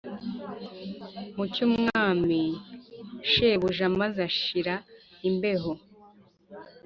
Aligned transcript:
mu 1.35 1.45
cy'umwami, 1.53 2.41
shebuja, 3.31 3.85
maze 3.99 4.17
ashira 4.29 4.75
imbeho. 5.29 5.71